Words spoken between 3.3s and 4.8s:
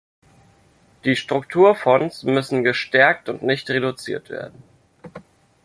nicht reduziert werden.